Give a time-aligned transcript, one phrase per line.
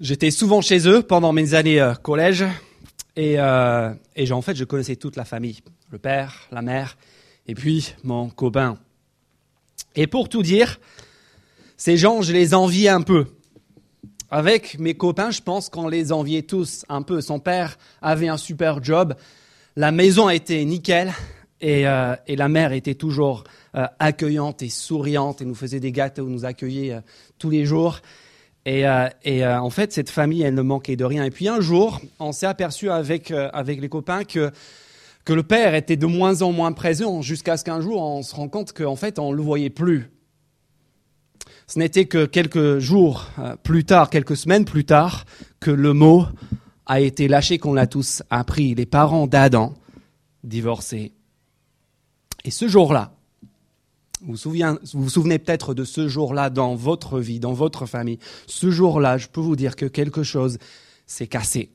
[0.00, 2.44] J'étais souvent chez eux pendant mes années euh, collège
[3.16, 6.96] et, euh, et en fait je connaissais toute la famille, le père, la mère
[7.48, 8.78] et puis mon copain.
[9.96, 10.78] Et pour tout dire,
[11.76, 13.26] ces gens, je les enviais un peu.
[14.30, 17.20] Avec mes copains, je pense qu'on les enviait tous un peu.
[17.20, 19.14] Son père avait un super job,
[19.74, 21.12] la maison était nickel
[21.60, 23.44] et, euh, et la mère était toujours
[23.74, 27.00] euh, accueillante et souriante et nous faisait des gâteaux, nous accueillait euh,
[27.38, 28.00] tous les jours.
[28.68, 31.24] Et, euh, euh, en fait, cette famille, elle ne manquait de rien.
[31.24, 34.50] Et puis un jour, on s'est aperçu avec, euh, avec les copains que,
[35.24, 38.34] que le père était de moins en moins présent jusqu'à ce qu'un jour, on se
[38.34, 40.10] rend compte qu'en fait, on ne le voyait plus.
[41.66, 43.30] Ce n'était que quelques jours
[43.62, 45.24] plus tard, quelques semaines plus tard,
[45.60, 46.24] que le mot
[46.84, 48.74] a été lâché, qu'on l'a tous appris.
[48.74, 49.72] Les parents d'Adam
[50.44, 51.12] divorcés.
[52.44, 53.12] Et ce jour-là,
[54.22, 54.36] vous
[54.94, 58.18] vous souvenez peut-être de ce jour-là dans votre vie, dans votre famille.
[58.46, 60.58] Ce jour-là, je peux vous dire que quelque chose
[61.06, 61.70] s'est cassé.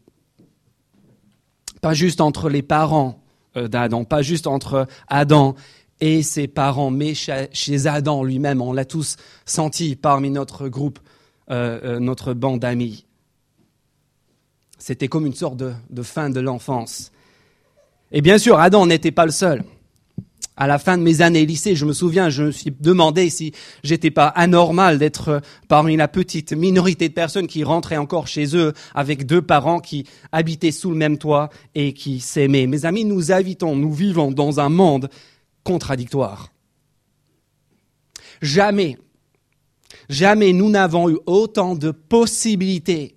[1.81, 3.21] Pas juste entre les parents
[3.57, 5.55] euh, d'Adam, pas juste entre Adam
[6.01, 8.61] et ses parents, mais chez Adam lui-même.
[8.61, 10.99] On l'a tous senti parmi notre groupe,
[11.49, 13.05] euh, euh, notre bande d'amis.
[14.77, 17.11] C'était comme une sorte de fin de l'enfance.
[18.11, 19.63] Et bien sûr, Adam n'était pas le seul
[20.55, 23.53] à la fin de mes années lycée, je me souviens, je me suis demandé si
[23.83, 28.73] j'étais pas anormal d'être parmi la petite minorité de personnes qui rentraient encore chez eux
[28.93, 32.67] avec deux parents qui habitaient sous le même toit et qui s'aimaient.
[32.67, 35.09] Mes amis, nous habitons, nous vivons dans un monde
[35.63, 36.51] contradictoire.
[38.41, 38.97] Jamais,
[40.09, 43.15] jamais nous n'avons eu autant de possibilités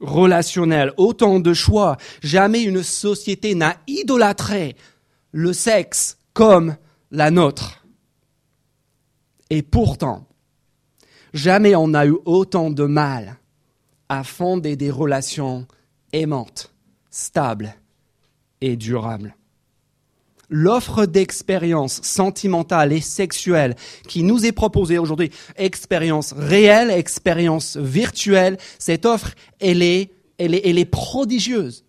[0.00, 1.96] relationnelles, autant de choix.
[2.22, 4.76] Jamais une société n'a idolâtré
[5.32, 6.76] le sexe comme
[7.10, 7.84] la nôtre.
[9.50, 10.28] Et pourtant,
[11.34, 13.38] jamais on n'a eu autant de mal
[14.08, 15.66] à fonder des relations
[16.12, 16.72] aimantes,
[17.10, 17.74] stables
[18.60, 19.34] et durables.
[20.48, 23.74] L'offre d'expérience sentimentale et sexuelle
[24.06, 30.62] qui nous est proposée aujourd'hui, expérience réelle, expérience virtuelle, cette offre, elle est, elle est,
[30.64, 31.84] elle est prodigieuse.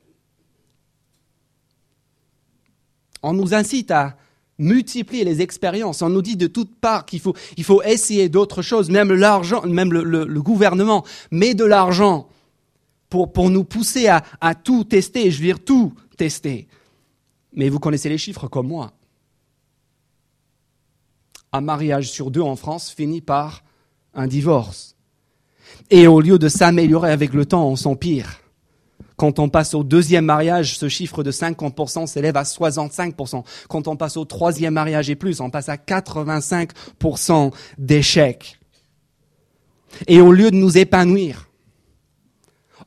[3.22, 4.18] On nous incite à
[4.60, 6.02] multiplier les expériences.
[6.02, 9.66] On nous dit de toutes parts qu'il faut, il faut essayer d'autres choses, même l'argent,
[9.66, 12.28] même le, gouvernement met de l'argent
[13.10, 16.68] pour, pour nous pousser à, à tout tester, je veux dire tout tester.
[17.54, 18.92] Mais vous connaissez les chiffres comme moi.
[21.52, 23.64] Un mariage sur deux en France finit par
[24.14, 24.96] un divorce.
[25.90, 28.40] Et au lieu de s'améliorer avec le temps, on s'empire.
[29.20, 33.44] Quand on passe au deuxième mariage, ce chiffre de 50% s'élève à 65%.
[33.68, 38.58] Quand on passe au troisième mariage et plus, on passe à 85% d'échecs.
[40.08, 41.50] Et au lieu de nous épanouir,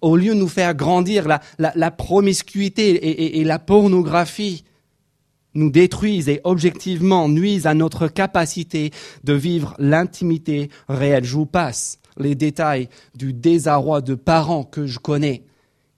[0.00, 1.28] au lieu de nous faire grandir,
[1.58, 4.64] la, promiscuité et la pornographie
[5.52, 8.90] nous détruisent et objectivement nuisent à notre capacité
[9.22, 11.24] de vivre l'intimité réelle.
[11.24, 15.42] Je vous passe les détails du désarroi de parents que je connais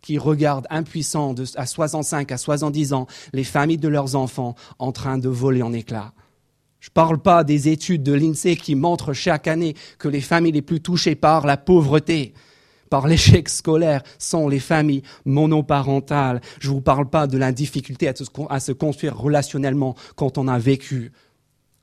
[0.04, 4.92] qui regardent impuissants de, à 65, à 70 ans, les familles de leurs enfants en
[4.92, 6.12] train de voler en éclats.
[6.78, 10.52] Je ne parle pas des études de l'INSEE qui montrent chaque année que les familles
[10.52, 12.34] les plus touchées par la pauvreté,
[12.90, 16.42] par l'échec scolaire, sont les familles monoparentales.
[16.60, 20.36] Je ne vous parle pas de la difficulté à se, à se construire relationnellement quand
[20.36, 21.12] on a vécu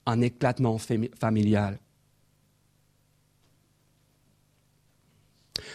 [0.05, 1.79] un éclatement familial.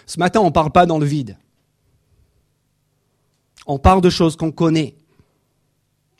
[0.06, 1.36] Ce matin, on ne parle pas dans le vide.
[3.66, 4.94] On parle de choses qu'on connaît.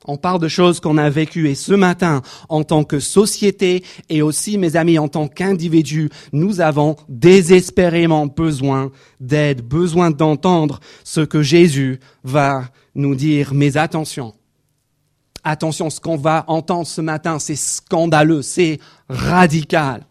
[0.08, 1.48] On parle de choses qu'on a vécues.
[1.48, 6.60] Et ce matin, en tant que société et aussi, mes amis, en tant qu'individus, nous
[6.60, 12.64] avons désespérément besoin d'aide, besoin d'entendre ce que Jésus va
[12.94, 13.52] nous dire.
[13.52, 14.34] Mais attention,
[15.42, 18.78] attention, ce qu'on va entendre ce matin, c'est scandaleux, c'est
[19.08, 20.06] radical.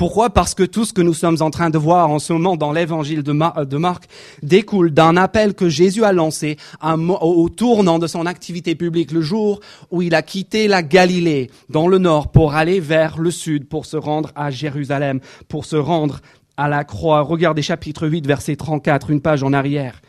[0.00, 0.30] Pourquoi?
[0.30, 2.72] Parce que tout ce que nous sommes en train de voir en ce moment dans
[2.72, 4.04] l'évangile de, Mar de, Marc
[4.42, 9.60] découle d'un appel que Jésus a lancé au tournant de son activité publique, le jour
[9.90, 13.84] où il a quitté la Galilée dans le nord pour aller vers le sud, pour
[13.84, 16.20] se rendre à Jérusalem, pour se rendre
[16.56, 17.20] à la croix.
[17.20, 20.00] Regardez chapitre 8, verset 34, une page en arrière.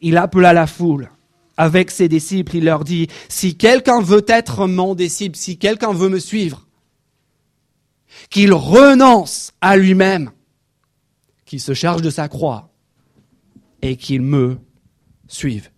[0.00, 1.08] Il appela la foule
[1.56, 6.08] avec ses disciples, il leur dit, si quelqu'un veut être mon disciple, si quelqu'un veut
[6.08, 6.66] me suivre,
[8.28, 10.30] qu'il renonce à lui-même,
[11.44, 12.70] qu'il se charge de sa croix
[13.82, 14.58] et qu'il me
[15.28, 15.70] suive.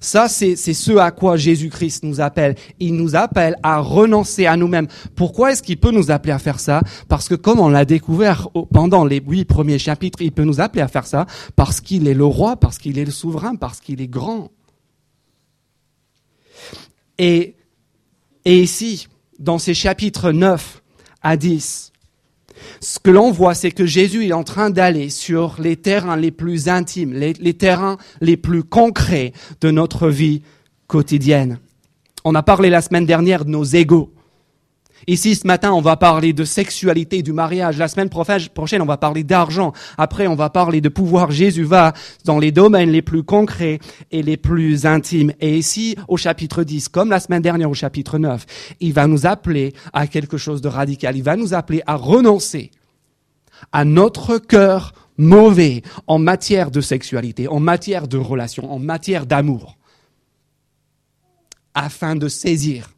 [0.00, 2.54] Ça, c'est ce à quoi Jésus-Christ nous appelle.
[2.80, 4.88] Il nous appelle à renoncer à nous-mêmes.
[5.14, 6.80] Pourquoi est-ce qu'il peut nous appeler à faire ça?
[7.08, 10.82] Parce que comme on l'a découvert pendant les huit premiers chapitres, il peut nous appeler
[10.82, 11.26] à faire ça
[11.56, 14.50] parce qu'il est le roi, parce qu'il est le souverain, parce qu'il est grand.
[17.18, 17.56] Et,
[18.44, 19.08] et ici,
[19.38, 20.82] dans ces chapitres 9
[21.22, 21.92] à 10,
[22.80, 26.30] ce que l'on voit, c'est que Jésus est en train d'aller sur les terrains les
[26.30, 30.42] plus intimes, les, terrains les plus concrets de notre vie
[30.86, 31.58] quotidienne.
[32.24, 34.12] On a parlé la semaine dernière de nos égaux.
[35.06, 37.78] Ici, ce matin, on va parler de sexualité, du mariage.
[37.78, 39.72] La semaine prochaine, on va parler d'argent.
[39.98, 41.30] Après, on va parler de pouvoir.
[41.30, 41.92] Jésus va
[42.24, 43.78] dans les domaines les plus concrets
[44.10, 45.32] et les plus intimes.
[45.40, 48.46] Et ici, au chapitre 10, comme la semaine dernière au chapitre 9,
[48.80, 51.16] il va nous appeler à quelque chose de radical.
[51.16, 52.70] Il va nous appeler à renoncer
[53.72, 59.76] à notre cœur mauvais en matière de sexualité, en matière de relation, en matière d'amour,
[61.74, 62.95] afin de saisir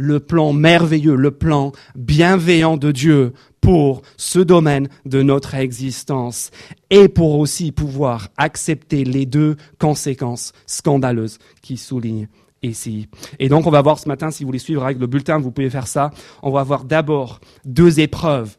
[0.00, 6.50] le plan merveilleux, le plan bienveillant de Dieu pour ce domaine de notre existence
[6.88, 12.28] et pour aussi pouvoir accepter les deux conséquences scandaleuses qui soulignent
[12.62, 13.08] ici.
[13.38, 15.50] Et donc on va voir ce matin, si vous voulez suivre avec le bulletin, vous
[15.50, 16.10] pouvez faire ça.
[16.42, 18.56] On va voir d'abord deux épreuves.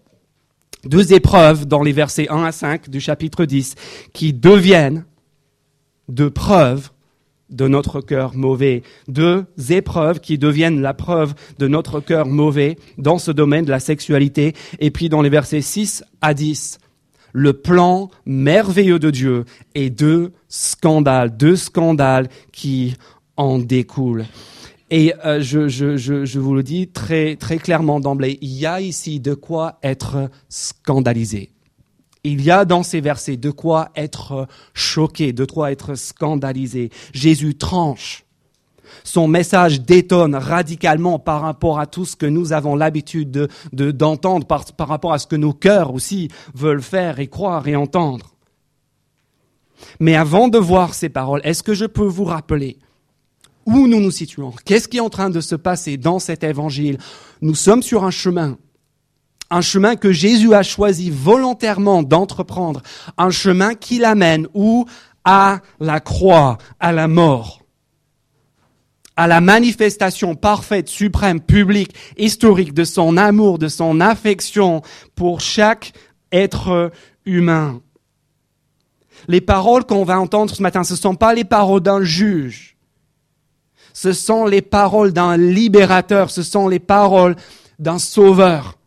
[0.84, 3.76] Deux épreuves dans les versets 1 à 5 du chapitre 10
[4.14, 5.06] qui deviennent
[6.08, 6.92] de preuves
[7.52, 8.84] de notre cœur mauvais.
[9.08, 13.80] Deux épreuves qui deviennent la preuve de notre cœur mauvais dans ce domaine de la
[13.80, 14.54] sexualité.
[14.80, 16.80] Et puis dans les versets 6 à 10,
[17.34, 19.46] le plan merveilleux de Dieu
[19.76, 22.96] et deux scandales, deux scandales qui
[23.38, 24.26] en découlent.
[24.90, 29.22] Et euh, je, je, vous le dis très, très clairement d'emblée, il y a ici
[29.22, 31.50] de quoi être scandalisé.
[32.24, 36.92] Il y a dans ces versets de quoi être choqué, de quoi être scandalisé.
[37.14, 38.26] Jésus tranche.
[39.04, 44.46] Son message détonne radicalement par rapport à tout ce que nous avons l'habitude de, d'entendre,
[44.46, 48.36] par, par rapport à ce que nos cœurs aussi veulent faire et croire et entendre.
[50.00, 52.78] Mais avant de voir ces paroles, est-ce que je peux vous rappeler
[53.66, 54.54] où nous nous situons?
[54.66, 56.98] Qu'est-ce qui est en train de se passer dans cet évangile?
[57.42, 58.58] Nous sommes sur un chemin
[59.52, 62.82] un chemin que Jésus a choisi volontairement d'entreprendre,
[63.18, 64.86] un chemin qui l'amène où?
[65.24, 67.62] À la croix, à la mort,
[69.16, 74.82] à la manifestation parfaite, suprême, publique, historique de son amour, de son affection
[75.14, 75.94] pour chaque
[76.32, 76.92] être
[77.26, 77.82] humain.
[79.28, 82.78] Les paroles qu'on va entendre ce matin, ce ne sont pas les paroles d'un juge.
[83.94, 87.36] Ce sont les paroles d'un libérateur, ce sont les paroles
[87.78, 88.81] d'un sauveur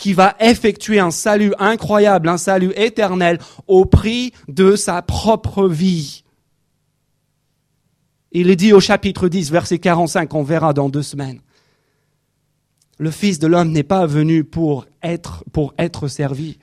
[0.00, 3.38] qui va effectuer un salut incroyable, un salut éternel
[3.68, 6.24] au prix de sa propre vie.
[8.32, 11.40] Il est dit au chapitre 10, verset 45, on verra dans deux semaines.
[12.98, 16.58] Le Fils de l'homme n'est pas venu pour être, pour être servi.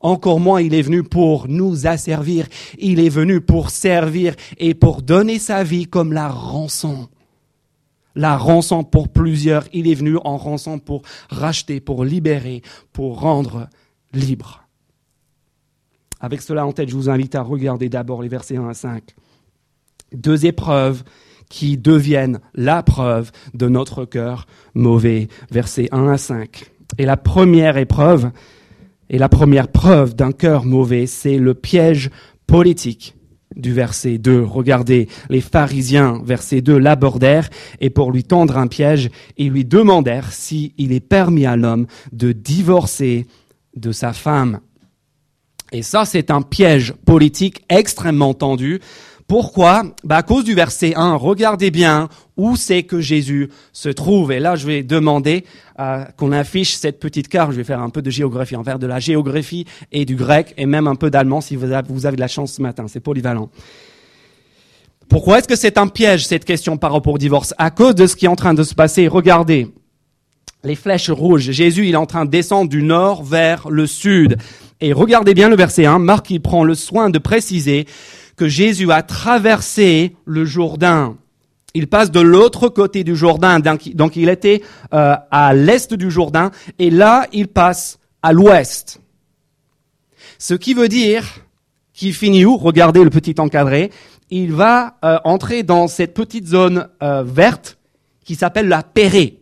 [0.00, 2.48] Encore moins, il est venu pour nous asservir.
[2.78, 7.08] Il est venu pour servir et pour donner sa vie comme la rançon
[8.18, 9.64] la rançon pour plusieurs.
[9.72, 12.62] Il est venu en rançon pour racheter, pour libérer,
[12.92, 13.68] pour rendre
[14.12, 14.64] libre.
[16.20, 19.14] Avec cela en tête, je vous invite à regarder d'abord les versets 1 à 5.
[20.12, 21.04] Deux épreuves
[21.48, 25.28] qui deviennent la preuve de notre cœur mauvais.
[25.52, 26.72] Versets 1 à 5.
[26.98, 28.32] Et la première épreuve,
[29.10, 32.10] et la première preuve d'un cœur mauvais, c'est le piège
[32.48, 33.14] politique
[33.56, 34.42] du verset 2.
[34.42, 37.50] Regardez, les pharisiens, verset 2, l'abordèrent
[37.80, 42.32] et pour lui tendre un piège, ils lui demandèrent s'il est permis à l'homme de
[42.32, 43.26] divorcer
[43.76, 44.60] de sa femme.
[45.72, 48.80] Et ça, c'est un piège politique extrêmement tendu
[49.28, 49.82] pourquoi?
[50.04, 51.16] Bah À cause du verset 1.
[51.16, 52.08] Regardez bien
[52.38, 54.32] où c'est que Jésus se trouve.
[54.32, 55.44] Et là, je vais demander
[55.78, 57.52] euh, qu'on affiche cette petite carte.
[57.52, 60.64] Je vais faire un peu de géographie, en de la géographie et du grec, et
[60.64, 62.86] même un peu d'allemand si vous avez, vous avez de la chance ce matin.
[62.88, 63.50] C'est polyvalent.
[65.10, 67.52] Pourquoi est-ce que c'est un piège, cette question par rapport au divorce?
[67.58, 69.08] À cause de ce qui est en train de se passer.
[69.08, 69.68] Regardez,
[70.64, 71.50] les flèches rouges.
[71.50, 74.38] Jésus, il est en train de descendre du nord vers le sud.
[74.80, 75.98] Et regardez bien le verset 1.
[75.98, 77.86] Marc, il prend le soin de préciser
[78.38, 81.16] que Jésus a traversé le Jourdain.
[81.74, 84.62] Il passe de l'autre côté du Jourdain, donc il était
[84.94, 89.00] euh, à l'est du Jourdain, et là il passe à l'ouest.
[90.38, 91.44] Ce qui veut dire
[91.92, 92.56] qu'il finit où?
[92.56, 93.90] Regardez le petit encadré.
[94.30, 97.76] Il va euh, entrer dans cette petite zone euh, verte
[98.24, 99.40] qui s'appelle la Pérée.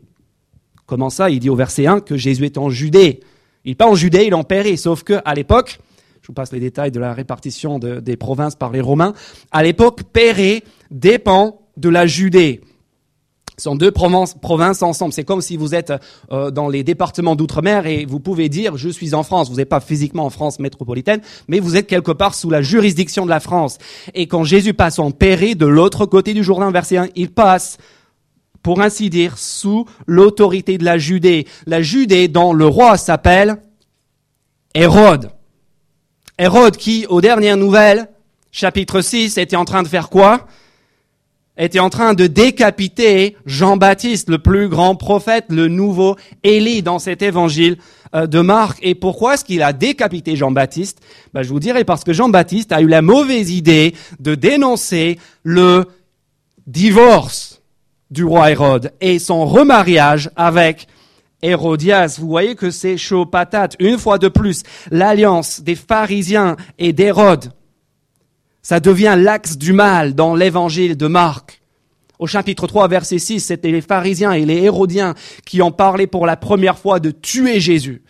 [0.86, 1.28] Comment ça?
[1.28, 3.20] Il dit au verset 1 que Jésus est en Judée.
[3.64, 4.76] Il n'est pas en Judée, il est en Pérée.
[4.76, 5.80] Sauf que à l'époque,
[6.26, 9.12] Je vous passe les détails de la répartition des provinces par les Romains.
[9.52, 12.62] À l'époque, Péré dépend de la Judée.
[13.56, 14.34] Ce sont deux provinces,
[14.82, 15.12] ensemble.
[15.12, 15.92] C'est comme si vous êtes
[16.32, 19.50] euh, dans les départements d'outre-mer et vous pouvez dire je suis en France.
[19.50, 23.24] Vous n'êtes pas physiquement en France métropolitaine, mais vous êtes quelque part sous la juridiction
[23.24, 23.78] de la France.
[24.12, 27.78] Et quand Jésus passe en Péré, de l'autre côté du Jourdain, verset 1, il passe,
[28.64, 31.46] pour ainsi dire, sous l'autorité de la Judée.
[31.66, 33.62] La Judée dont le roi s'appelle
[34.74, 35.30] Hérode.
[36.38, 38.08] Hérode qui, aux dernières nouvelles,
[38.52, 40.46] chapitre 6, était en train de faire quoi?
[41.56, 47.22] Était en train de décapiter Jean-Baptiste, le plus grand prophète, le nouveau Élie dans cet
[47.22, 47.78] évangile
[48.14, 48.78] euh, de Marc.
[48.82, 51.00] Et pourquoi est-ce qu'il a décapité Jean-Baptiste?
[51.32, 55.86] Ben, Je vous dirai parce que Jean-Baptiste a eu la mauvaise idée de dénoncer le
[56.66, 57.62] divorce
[58.10, 60.86] du roi Hérode et son remariage avec
[61.42, 62.16] Hérodias.
[62.18, 63.76] Vous voyez que c'est chaud patate.
[63.78, 67.52] Une fois de plus, l'alliance des pharisiens et d'Hérode
[68.66, 71.60] ça devient l'axe du mal dans l'évangile de Marc.
[72.18, 75.14] Au chapitre 3, verset 6, c'était les pharisiens et les hérodiens
[75.44, 78.02] qui ont parlé pour la première fois de tuer Jésus.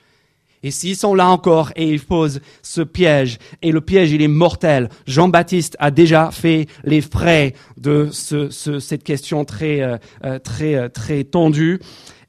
[0.63, 4.29] Et s'ils sont là encore et ils posent ce piège, et le piège il est
[4.29, 10.75] mortel, Jean-Baptiste a déjà fait les frais de ce, cette question très euh, euh, très
[10.75, 11.81] euh, très tendue.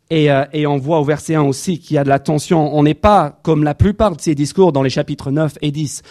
[0.09, 2.73] Et, et, on voit au verset 1 aussi qu'il y a de la tension.
[2.73, 6.01] On n'est pas, comme la plupart de ces discours dans les chapitres 9 et 10,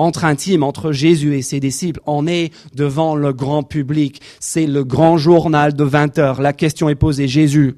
[0.00, 2.00] entre intime, entre Jésus et ses disciples.
[2.06, 4.20] On est devant le grand public.
[4.40, 6.40] C'est le grand journal de 20 heures.
[6.40, 7.76] La question est posée, Jésus,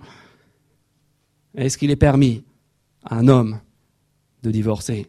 [1.54, 2.45] est-ce qu'il est permis
[3.04, 3.61] à un homme
[4.42, 5.09] de divorcer?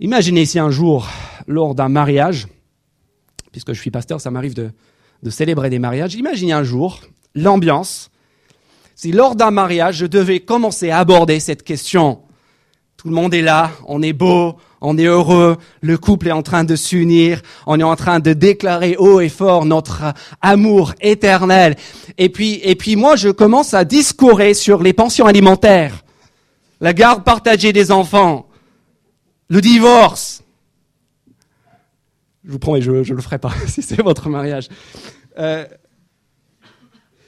[0.00, 1.08] Imaginez si un jour,
[1.46, 2.46] lors d'un mariage,
[3.52, 4.70] puisque je suis pasteur, ça m'arrive de,
[5.22, 7.00] de célébrer des mariages, imaginez un jour
[7.34, 8.10] l'ambiance,
[8.94, 12.20] si lors d'un mariage, je devais commencer à aborder cette question.
[12.96, 16.42] Tout le monde est là, on est beau, on est heureux, le couple est en
[16.42, 21.76] train de s'unir, on est en train de déclarer haut et fort notre amour éternel.
[22.16, 26.04] Et puis, et puis moi, je commence à discourir sur les pensions alimentaires,
[26.80, 28.48] la garde partagée des enfants,
[29.48, 30.42] le divorce.
[32.48, 34.68] Je vous promets, je ne le ferai pas si c'est votre mariage.
[35.38, 35.66] Euh,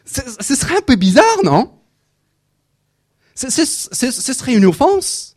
[0.05, 1.71] ce serait un peu bizarre, non?
[3.35, 5.37] Ce serait une offense?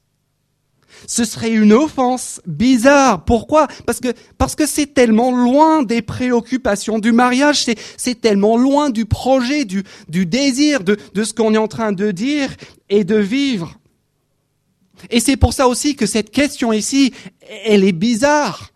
[1.05, 3.25] Ce serait une offense bizarre.
[3.25, 3.67] Pourquoi?
[3.85, 8.89] Parce que parce que c'est tellement loin des préoccupations du mariage, c'est c'est tellement loin
[8.89, 12.49] du projet, du du désir, de de ce qu'on est en train de dire
[12.89, 13.79] et de vivre.
[15.09, 17.13] Et c'est pour ça aussi que cette question ici,
[17.65, 18.72] elle est bizarre.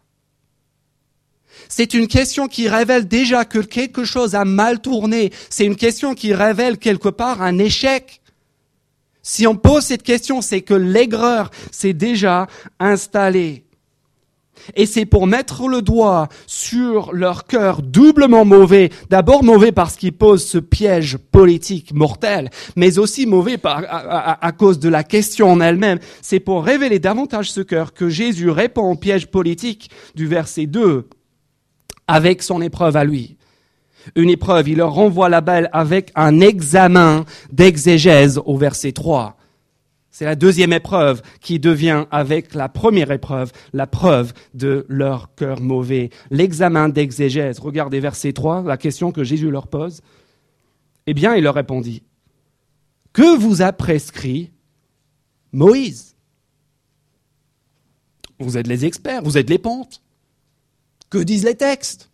[1.69, 5.31] C'est une question qui révèle déjà que quelque chose a mal tourné.
[5.49, 8.21] C'est une question qui révèle quelque part un échec.
[9.21, 12.47] Si on pose cette question, c'est que l'aigreur s'est déjà
[12.79, 13.65] installée.
[14.75, 20.13] Et c'est pour mettre le doigt sur leur cœur doublement mauvais, d'abord mauvais parce qu'ils
[20.13, 25.61] posent ce piège politique mortel, mais aussi mauvais à, à cause de la question en
[25.61, 25.99] elle-même.
[26.21, 31.07] C'est pour révéler davantage ce cœur que Jésus répond au piège politique du verset 2
[32.07, 33.37] avec son épreuve à lui
[34.15, 34.69] une épreuve.
[34.69, 39.37] Il leur renvoie la balle avec un examen d'exégèse au verset 3.
[40.09, 45.61] C'est la deuxième épreuve qui devient avec la première épreuve la preuve de leur cœur
[45.61, 46.09] mauvais.
[46.31, 47.59] L'examen d'exégèse.
[47.59, 50.01] Regardez verset 3, la question que Jésus leur pose.
[51.05, 52.01] Eh bien, il leur répondit,
[53.13, 54.51] que vous a prescrit
[55.51, 56.15] Moïse?
[58.39, 60.01] Vous êtes les experts, vous êtes les pontes.
[61.09, 62.09] Que disent les textes?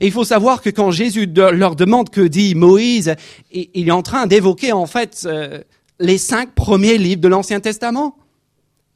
[0.00, 3.14] Et il faut savoir que quand Jésus leur demande que dit Moïse,
[3.52, 5.60] il est en train d'évoquer en fait euh,
[5.98, 8.16] les cinq premiers livres de l'Ancien Testament.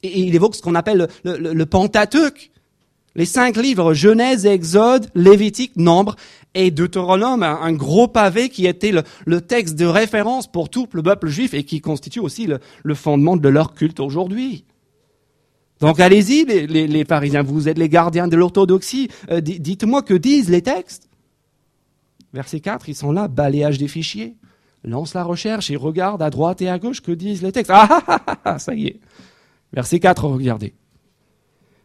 [0.03, 2.51] Il évoque ce qu'on appelle le, Pentateuque.
[3.15, 6.15] Les cinq livres, Genèse, Exode, Lévitique, Nombre
[6.53, 8.91] et Deutéronome, un, gros pavé qui était
[9.25, 12.47] le, texte de référence pour tout le peuple juif et qui constitue aussi
[12.83, 14.65] le fondement de leur culte aujourd'hui.
[15.81, 20.49] Donc allez-y, les, les, pharisiens, vous êtes les gardiens de l'orthodoxie, euh, dites-moi que disent
[20.49, 21.09] les textes.
[22.33, 24.35] Verset 4, ils sont là, balayage des fichiers,
[24.83, 27.71] lance la recherche et regarde à droite et à gauche que disent les textes.
[27.73, 28.99] Ah, ah, ah, ah ça y est.
[29.73, 30.73] Verset 4, regardez.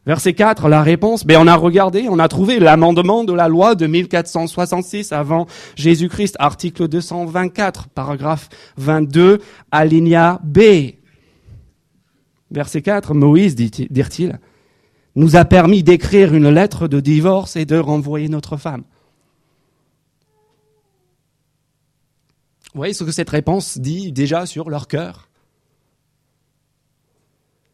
[0.06, 3.74] Verset 4, la réponse, ben on a regardé, on a trouvé l'amendement de la loi
[3.74, 10.60] de 1466 avant Jésus-Christ, article 224, paragraphe 22, alinéa B.
[12.50, 14.38] Verset 4, Moïse, dirent-ils,
[15.14, 18.84] nous a permis d'écrire une lettre de divorce et de renvoyer notre femme.
[22.72, 25.28] Vous voyez ce que cette réponse dit déjà sur leur cœur?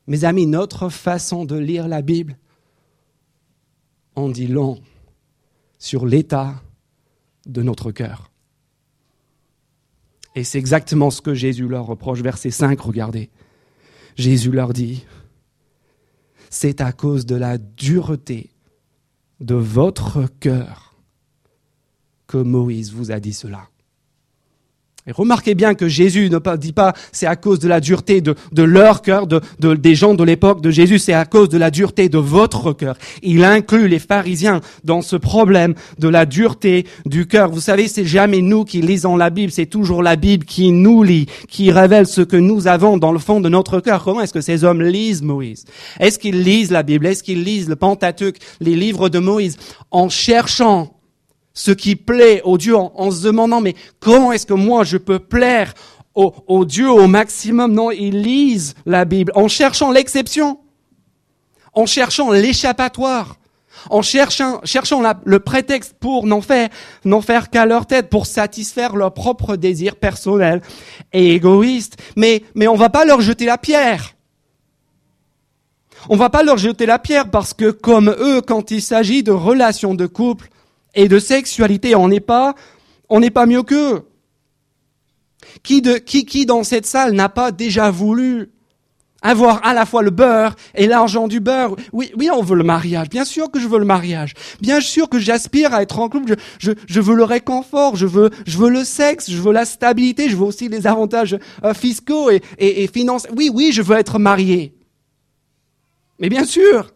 [0.06, 2.38] Mes amis, notre façon de lire la Bible
[4.14, 4.80] en dit long
[5.78, 6.54] sur l'état
[7.44, 8.30] de notre cœur.
[10.34, 12.20] Et c'est exactement ce que Jésus leur reproche.
[12.20, 13.30] Verset 5, regardez.
[14.16, 15.04] Jésus leur dit,
[16.48, 18.50] c'est à cause de la dureté
[19.40, 20.94] de votre cœur
[22.26, 23.68] que Moïse vous a dit cela.
[25.08, 28.34] Et remarquez bien que Jésus ne dit pas c'est à cause de la dureté de,
[28.62, 32.08] leur cœur, de, des gens de l'époque de Jésus, c'est à cause de la dureté
[32.08, 32.96] de votre cœur.
[33.22, 37.50] Il inclut les pharisiens dans ce problème de la dureté du cœur.
[37.50, 41.04] Vous savez, c'est jamais nous qui lisons la Bible, c'est toujours la Bible qui nous
[41.04, 44.02] lit, qui révèle ce que nous avons dans le fond de notre cœur.
[44.02, 45.66] Comment est-ce que ces hommes lisent Moïse?
[46.00, 47.06] Est-ce qu'ils lisent la Bible?
[47.06, 49.56] Est-ce qu'ils lisent le Pentateuque, les livres de Moïse,
[49.92, 50.95] en cherchant
[51.56, 55.18] ce qui plaît au Dieu en, se demandant mais comment est-ce que moi je peux
[55.18, 55.72] plaire
[56.14, 57.72] au, Dieu au maximum?
[57.72, 60.60] Non, ils lisent la Bible en cherchant l'exception,
[61.72, 63.36] en cherchant l'échappatoire,
[63.88, 66.68] en cherchant, cherchant le prétexte pour n'en faire,
[67.04, 70.60] n'en faire qu'à leur tête, pour satisfaire leurs propres désirs personnels
[71.14, 71.96] et égoïstes.
[72.16, 74.14] Mais, mais on va pas leur jeter la pierre.
[76.10, 79.32] On va pas leur jeter la pierre parce que comme eux, quand il s'agit de
[79.32, 80.50] relations de couple,
[80.96, 81.94] et de sexualité.
[81.94, 82.56] On n'est pas,
[83.08, 84.02] on n'est pas mieux qu'eux.
[85.62, 88.50] Qui, de, qui, qui dans cette salle n'a pas déjà voulu
[89.22, 91.76] avoir à la fois le beurre et l'argent du beurre?
[91.92, 93.08] Oui, oui, on veut le mariage.
[93.08, 94.34] Bien sûr que je veux le mariage.
[94.60, 96.34] Bien sûr que j'aspire à être en couple.
[96.58, 97.96] Je, je, veux le réconfort.
[97.96, 99.30] Je veux, je veux le sexe.
[99.30, 100.28] Je veux la stabilité.
[100.28, 103.30] Je veux aussi les avantages euh, fiscaux et, et, et financiers.
[103.36, 104.74] Oui, oui, je veux être marié.
[106.18, 106.92] Mais bien sûr.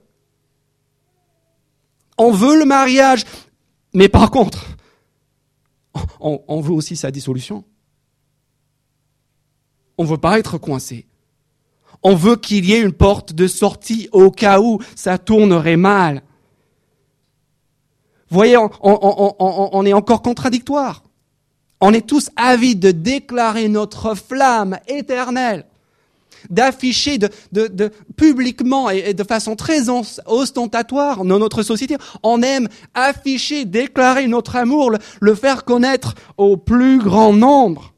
[2.19, 3.25] On veut le mariage.
[3.93, 4.67] Mais par contre,
[6.21, 7.65] on, veut aussi sa dissolution.
[9.99, 11.07] On ne veut pas être coincé.
[12.03, 16.23] On veut qu'il y ait une porte de sortie au cas où ça tournerait mal.
[18.31, 21.03] Vous voyez, on, on est encore contradictoire.
[21.81, 25.67] On est tous avides de déclarer notre flamme éternelle
[26.49, 27.19] d'afficher
[28.17, 29.89] publiquement et, de façon très
[30.27, 31.97] ostentatoire dans notre société.
[32.23, 37.93] On aime afficher, déclarer notre amour, le, faire connaître au plus grand nombre.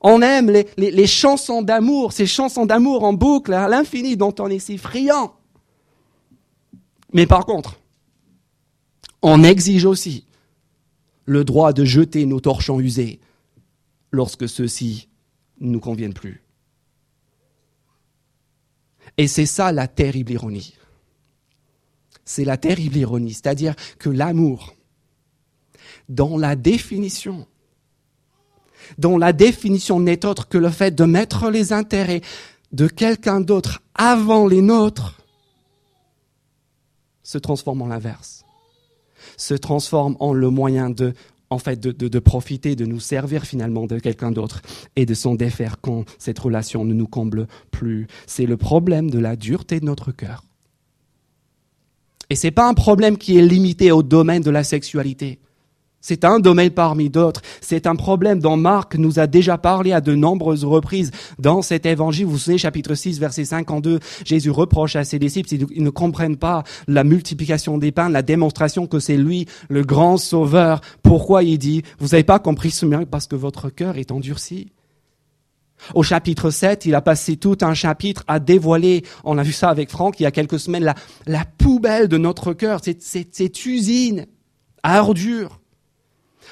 [0.00, 4.48] On aime les, les chansons d'amour, ces chansons d'amour en boucle à l'infini dont on
[4.48, 5.34] est si friand.
[7.12, 7.80] Mais par contre,
[9.22, 10.24] on exige aussi
[11.24, 13.20] le droit de jeter nos torchons usés
[14.10, 15.08] lorsque ceux-ci
[15.60, 16.42] ne nous conviennent plus.
[19.18, 20.74] Et c'est ça la terrible ironie.
[22.24, 24.74] C'est la terrible ironie, c'est-à-dire que l'amour,
[26.08, 27.46] dans la définition,
[28.96, 32.22] dont la définition n'est autre que le fait de mettre les intérêts
[32.72, 35.20] de quelqu'un d'autre avant les nôtres,
[37.22, 38.44] se transforme en l'inverse,
[39.36, 41.12] se transforme en le moyen de
[41.50, 44.60] en fait, de, profiter, de nous servir finalement de quelqu'un d'autre
[44.96, 48.06] et de s'en défaire quand cette relation ne nous comble plus.
[48.26, 50.44] C'est le problème de la dureté de notre cœur.
[52.30, 55.38] Et c'est pas un problème qui est limité au domaine de la sexualité.
[56.00, 57.42] C'est un domaine parmi d'autres.
[57.60, 61.86] C'est un problème dont Marc nous a déjà parlé à de nombreuses reprises dans cet
[61.86, 62.26] évangile.
[62.26, 66.62] Vous savez, chapitre 6, verset 52, Jésus reproche à ses disciples s'ils ne comprennent pas
[66.86, 70.80] la multiplication des pains, la démonstration que c'est lui le grand sauveur.
[71.02, 74.72] Pourquoi il dit, vous n'avez pas compris ce miracle parce que votre cœur est endurci?
[75.94, 79.68] Au chapitre 7, il a passé tout un chapitre à dévoiler, on a vu ça
[79.68, 80.92] avec Franck il y a quelques semaines,
[81.26, 84.26] la, poubelle de notre cœur, cette, usine
[84.82, 85.00] à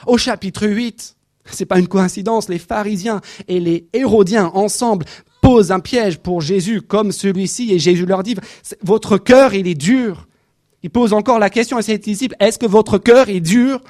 [0.06, 1.16] au chapitre 8,
[1.52, 5.04] c'est pas une coïncidence, les pharisiens et les hérodiens ensemble
[5.42, 8.37] posent un piège pour Jésus comme celui-ci et Jésus leur dit,
[8.82, 10.26] votre cœur, il est dur.
[10.82, 13.80] Il pose encore la question à ses disciples, est-ce que votre cœur est dur?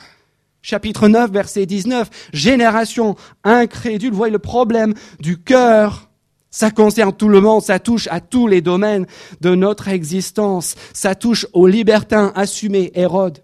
[0.63, 3.15] Chapitre 9, verset 19, génération
[3.45, 6.11] incrédule, voyez le problème du cœur.
[6.51, 9.07] Ça concerne tout le monde, ça touche à tous les domaines
[9.41, 10.75] de notre existence.
[10.93, 13.43] Ça touche aux libertins assumés, Hérode.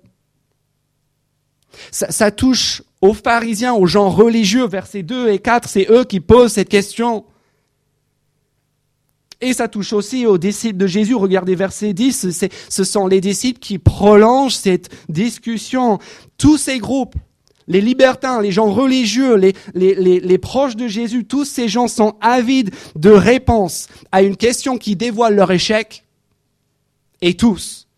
[1.91, 6.53] Ça, touche aux pharisiens, aux gens religieux, versets 2 et 4, c'est eux qui posent
[6.53, 7.25] cette question.
[9.41, 11.17] Et ça touche aussi aux disciples de Jésus.
[11.17, 15.99] Regardez verset 10, ce sont les disciples qui prolongent cette discussion.
[16.39, 17.17] Tous ces groupes,
[17.67, 22.15] les libertins, les gens religieux, les, les, les, proches de Jésus, tous ces gens sont
[22.21, 26.05] avides de réponses à une question qui dévoile leur échec.
[27.21, 27.89] Et tous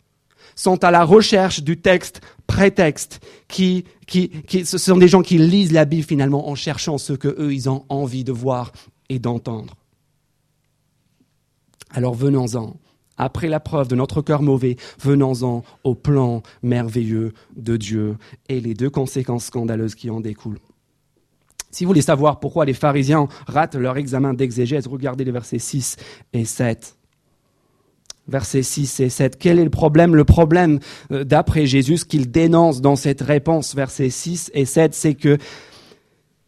[0.54, 3.20] sont à la recherche du texte prétexte
[3.54, 7.28] qui qui, ce sont des gens qui lisent la Bible finalement en cherchant ce que
[7.28, 8.72] eux ils ont envie de voir
[9.08, 9.76] et d'entendre.
[11.90, 12.76] Alors venons-en.
[13.16, 18.16] Après la preuve de notre cœur mauvais, venons-en au plan merveilleux de Dieu
[18.48, 20.58] et les deux conséquences scandaleuses qui en découlent.
[21.70, 25.96] Si vous voulez savoir pourquoi les pharisiens ratent leur examen d'exégèse, regardez les versets 6
[26.32, 26.96] et 7
[28.28, 29.36] versets 6 et 7.
[29.38, 30.14] Quel est le problème?
[30.14, 30.80] Le problème,
[31.12, 35.38] euh, d'après Jésus, qu'il dénonce dans cette réponse, versets 6 et 7, c'est que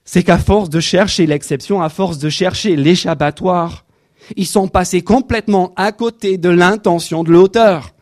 [0.05, 3.85] c'est qu'à force de chercher l'exception, à force de chercher l'échappatoire,
[4.37, 7.93] ils sont passés complètement à côté de l'intention de l'auteur.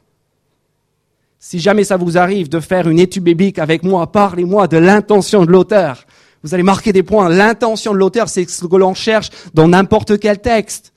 [1.39, 5.45] Si jamais ça vous arrive de faire une étude biblique avec moi, parlez-moi de l'intention
[5.45, 6.07] de l'auteur.
[6.43, 7.29] Vous allez marquer des points.
[7.29, 10.94] L'intention de l'auteur, c'est ce que l'on cherche dans n'importe quel texte.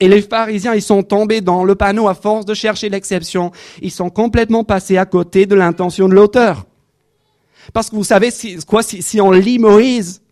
[0.00, 3.52] Et les pharisiens, ils sont tombés dans le panneau à force de chercher l'exception.
[3.82, 6.64] Ils sont complètement passés à côté de l'intention de l'auteur.
[7.74, 8.30] Parce que vous savez
[8.66, 10.22] quoi, si, on lit Moïse,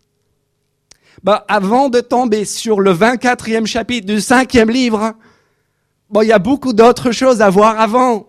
[1.23, 5.13] bah, avant de tomber sur le 24e chapitre du cinquième livre,
[6.09, 8.27] bon, il y a beaucoup d'autres choses à voir avant.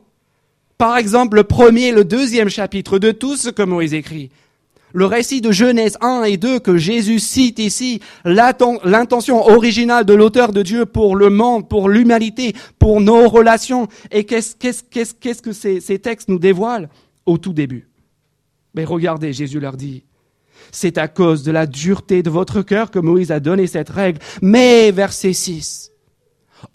[0.76, 4.31] Par exemple, le premier et le deuxième chapitre de tout ce que Moïse écrit.
[4.92, 10.53] Le récit de Genèse 1 et 2 que Jésus cite ici, l'intention originale de l'auteur
[10.53, 13.88] de Dieu pour le monde, pour l'humanité, pour nos relations.
[14.11, 14.55] Et qu'est-ce,
[15.42, 16.88] que ces, ces textes nous dévoilent
[17.26, 17.88] au tout début?
[18.74, 20.05] Mais regardez, Jésus leur dit,
[20.72, 24.20] c'est à cause de la dureté de votre cœur que Moïse a donné cette règle.
[24.42, 25.90] Mais, verset 6,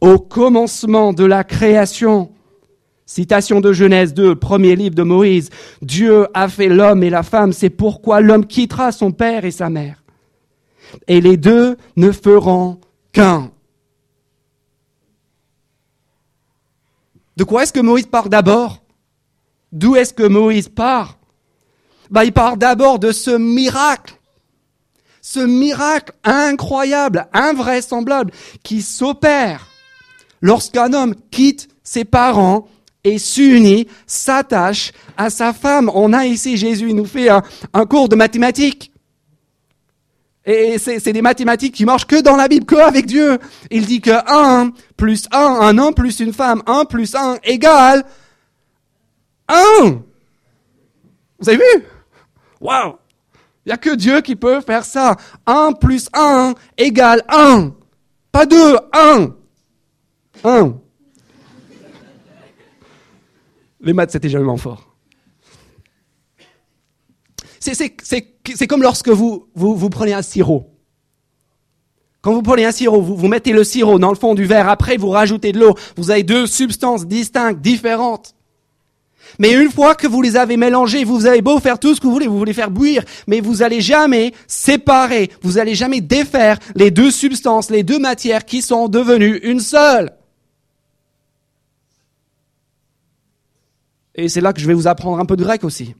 [0.02, 2.32] au commencement de la création,
[3.06, 5.52] Citation de Genèse 2, premier livre de Moïse.
[5.82, 9.70] Dieu a fait l'homme et la femme, c'est pourquoi l'homme quittera son père et sa
[9.70, 10.04] mère.
[11.08, 12.80] Et les deux ne feront
[13.12, 13.52] qu'un.
[17.38, 18.82] De quoi est-ce que Moïse part d'abord?
[19.72, 21.20] D'où est-ce que Moïse part?
[22.10, 24.16] Bah, Il part d'abord de ce miracle.
[25.22, 28.32] Ce miracle incroyable, invraisemblable,
[28.64, 29.68] qui s'opère
[30.42, 32.68] lorsqu'un homme quitte ses parents
[33.06, 35.90] et s'unit, s'attache à sa femme.
[35.94, 38.92] On a ici, Jésus il nous fait un, cours de mathématiques.
[40.44, 43.40] Et c'est des mathématiques qui marchent que dans la Bible, que avec Dieu.
[43.72, 48.04] Il dit que 1 plus 1, un homme plus une femme, 1 plus 1 égale
[49.48, 50.02] 1.
[51.40, 51.86] Vous avez vu?
[52.62, 52.96] Waouh
[53.66, 55.16] Il n'y a que Dieu qui peut faire ça.
[55.48, 57.72] 1 plus 1 égale 1.
[58.32, 59.28] Pas 2, 1.
[60.44, 60.74] 1.
[63.86, 64.96] Les maths, c'était jamais fort.
[67.60, 70.72] C'est comme lorsque vous, vous, prenez un sirop.
[72.22, 74.70] Quand vous prenez un sirop, vous, vous mettez le sirop dans le fond du verre,
[74.70, 78.36] après vous rajoutez de l'eau, vous avez deux substances distinctes, différentes.
[79.38, 82.08] Mais une fois que vous les avez mélangées, vous avez beau faire tout ce que
[82.08, 86.58] vous voulez, vous voulez faire bouillir, mais vous allez jamais séparer, vous allez jamais défaire
[86.76, 90.15] les deux substances, les deux matières qui sont devenues une seule.
[94.16, 95.96] Et c'est là que je vais vous apprendre un peu de grec aussi.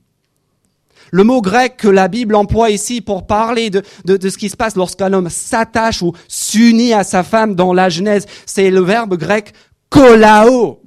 [1.12, 4.76] Le mot grec que la Bible emploie ici pour parler de, ce qui se passe
[4.76, 9.54] lorsqu'un homme s'attache ou s'unit à sa femme dans la Genèse, c'est le verbe grec
[9.90, 10.82] kolao.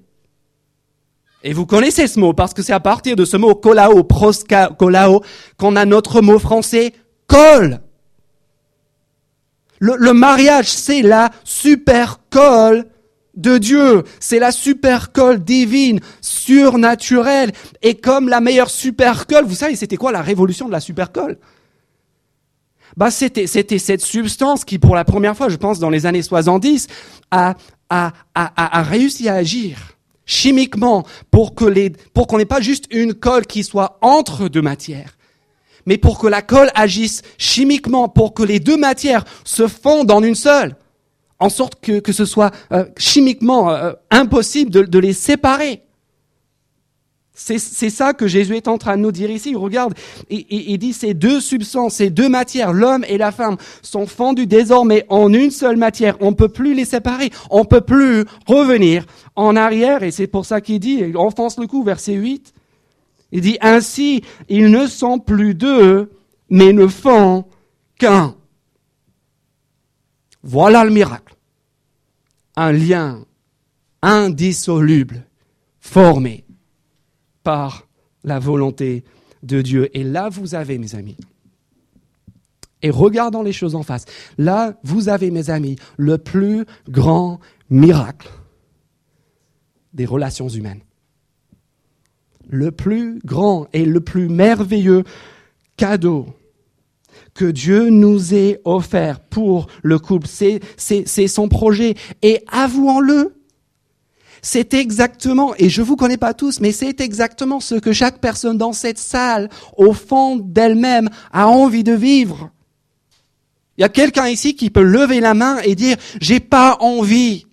[1.45, 4.71] Et vous connaissez ce mot parce que c'est à partir de ce mot kolao, proska,
[4.77, 5.23] kolao,
[5.57, 6.95] qu'on a notre mot français
[7.29, 7.81] col.
[9.79, 12.87] Le, le mariage, c'est la super colle
[13.39, 14.03] de Dieu.
[14.21, 17.53] C'est la supercolle divine, surnaturelle.
[17.81, 21.39] Et comme la meilleure supercolle, vous savez, c'était quoi la révolution de la supercolle?
[22.97, 26.23] Bah, c'était, c'était cette substance qui, pour la première fois, je pense, dans les années
[26.23, 26.89] 70,
[27.31, 27.55] a,
[27.89, 29.79] a, a, a réussi à agir
[30.27, 34.61] chimiquement pour que les, pour qu'on n'ait pas juste une colle qui soit entre deux
[34.61, 35.17] matières,
[35.87, 40.23] mais pour que la colle agisse chimiquement, pour que les deux matières se fondent en
[40.23, 40.77] une seule
[41.41, 45.83] en sorte que, que ce soit euh, chimiquement euh, impossible de, les séparer.
[47.35, 49.55] C'est ça que Jésus est en train de nous dire ici.
[49.55, 49.95] Regarde,
[50.29, 54.49] il, il, dit ces deux substances, ces deux matières, l'homme et la femme, sont fondus
[54.49, 56.17] désormais en une seule matière.
[56.21, 57.31] On ne peut plus les séparer.
[57.51, 60.03] On ne peut plus revenir en arrière.
[60.03, 62.53] Et c'est pour ça qu'il dit, il enfonce le coup, verset 8.
[63.31, 66.11] Il dit, ainsi, ils ne sont plus deux,
[66.51, 67.45] mais ne font
[68.01, 68.35] qu'un.
[70.49, 71.37] Voilà le miracle.
[72.57, 73.27] Un lien
[74.01, 75.27] indissoluble
[75.79, 76.47] formé
[77.43, 77.87] par
[78.25, 79.05] la volonté
[79.43, 79.95] de Dieu.
[79.95, 81.19] Et là, vous avez, mes amis,
[82.81, 84.07] et regardons les choses en face,
[84.39, 88.31] là, vous avez, mes amis, le plus grand miracle
[89.93, 90.81] des relations humaines.
[92.49, 95.05] Le plus grand et le plus merveilleux
[95.77, 96.27] cadeau
[97.39, 100.27] que Dieu nous ait offert pour le couple.
[100.27, 101.95] C'est, son projet.
[102.21, 103.41] Et avouons-le,
[104.43, 108.59] c'est exactement, et je vous connais pas tous, mais c'est exactement ce que chaque personne
[108.59, 112.51] dans cette salle, au fond d'elle-même, a envie de vivre.
[113.77, 117.47] Il y a quelqu'un ici qui peut lever la main et dire, j'ai pas envie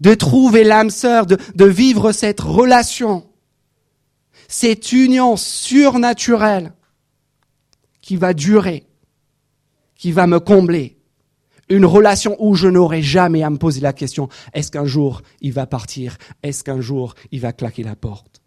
[0.00, 3.24] de trouver l'âme sœur, de vivre cette relation,
[4.46, 6.74] cette union surnaturelle
[8.02, 8.86] qui va durer,
[9.94, 10.98] qui va me combler.
[11.70, 15.52] Une relation où je n'aurai jamais à me poser la question, est-ce qu'un jour il
[15.52, 16.18] va partir?
[16.42, 18.42] Est-ce qu'un jour il va claquer la porte?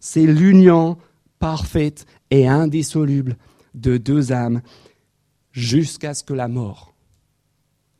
[0.00, 0.96] C'est l'union
[1.38, 3.36] parfaite et indissoluble
[3.74, 4.62] de deux âmes
[5.52, 6.94] jusqu'à ce que la mort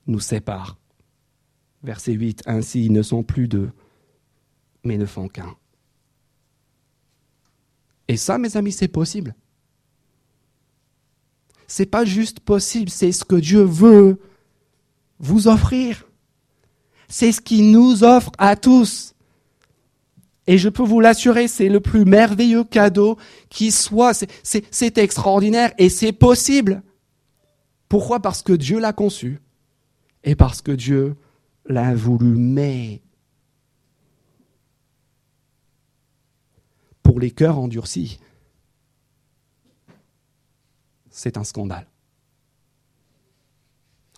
[0.07, 0.79] nous sépare.
[1.83, 3.71] Verset 8, ainsi ils ne sont plus deux,
[4.85, 5.55] mais ne font qu'un.
[8.07, 9.35] Et ça, mes amis, c'est possible
[11.69, 14.19] c'est pas juste possible, c'est ce que Dieu veut
[15.21, 16.07] vous offrir.
[17.09, 19.15] C'est ce qu'il nous offre à tous.
[20.47, 23.19] Et je peux vous l'assurer, c'est le plus merveilleux cadeau
[23.51, 24.15] qui soit.
[24.43, 26.83] C'est extraordinaire et c'est possible.
[27.89, 28.21] Pourquoi?
[28.21, 29.39] Parce que Dieu l'a conçu
[30.25, 31.17] et parce que Dieu
[31.67, 32.35] l'a voulu.
[32.37, 33.03] Mais
[37.03, 38.19] pour les cœurs endurcis,
[41.19, 41.87] c'est un scandale.